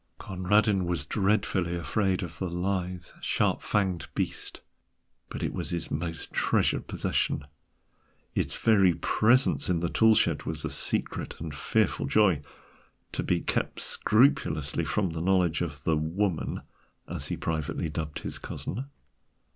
[0.17, 4.61] Conradin was dreadfully afraid of the lithe, sharp fanged beast,
[5.29, 7.45] but it was his most treasured possession.
[8.33, 12.41] Its very presence in the tool shed was a secret and fearful joy,
[13.11, 16.63] to be kept scrupulously from the knowledge of the Woman,
[17.07, 18.85] as he privately dubbed his cousin.